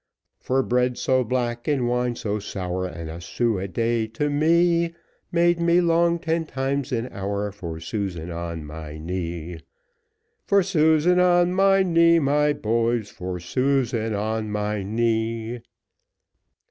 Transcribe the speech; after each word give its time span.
For 0.39 0.63
bread 0.63 0.97
so 0.97 1.23
black, 1.23 1.67
and 1.67 1.87
wine 1.87 2.15
so 2.15 2.39
sour, 2.39 2.87
And 2.87 3.07
a 3.07 3.21
son 3.21 3.59
a 3.59 3.67
day 3.67 4.07
to 4.07 4.31
me, 4.31 4.95
Made 5.31 5.61
me 5.61 5.79
long 5.79 6.17
ten 6.17 6.47
times 6.47 6.91
an 6.91 7.07
hour, 7.11 7.51
For 7.51 7.79
Susan 7.79 8.31
on 8.31 8.65
my 8.65 8.97
knee. 8.97 9.57
Chorus 10.47 10.47
For 10.47 10.63
Susan 10.63 11.19
on 11.19 11.53
my 11.53 11.83
knee, 11.83 12.17
my 12.17 12.51
boys, 12.51 13.11
For 13.11 13.39
Susan 13.39 14.15
on 14.15 14.49
my 14.49 14.81
knee. 14.81 15.59